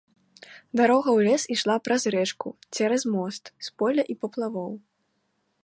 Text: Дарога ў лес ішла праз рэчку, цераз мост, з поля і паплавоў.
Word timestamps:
Дарога 0.79 1.09
ў 1.17 1.27
лес 1.27 1.43
ішла 1.55 1.75
праз 1.87 2.03
рэчку, 2.15 2.49
цераз 2.77 3.03
мост, 3.17 3.43
з 3.67 3.73
поля 3.83 4.03
і 4.15 4.17
паплавоў. 4.25 4.73